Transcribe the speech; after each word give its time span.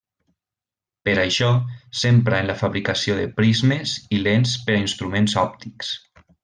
Per 1.09 1.13
això 1.23 1.49
s'empra 2.01 2.41
en 2.45 2.49
la 2.53 2.57
fabricació 2.63 3.21
de 3.21 3.29
prismes 3.39 3.97
i 4.19 4.25
lents 4.27 4.59
per 4.71 4.79
a 4.79 4.83
instruments 4.89 5.41
òptics. 5.49 5.99